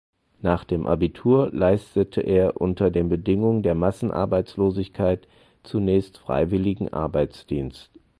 [0.41, 5.27] Nach dem Abitur leistete er unter den Bedingungen der Massenarbeitslosigkeit
[5.61, 7.91] zunächst freiwilligen Arbeitsdienst.